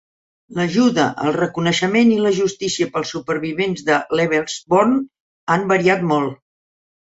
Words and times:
L"ajuda, 0.53 1.03
el 1.25 1.35
reconeixement 1.35 2.13
i 2.13 2.17
la 2.23 2.31
justícia 2.39 2.89
pels 2.97 3.13
supervivents 3.17 3.87
de 3.91 4.01
"Lebensborn" 4.21 4.99
han 5.57 5.71
variat 5.77 6.11
molt. 6.17 6.45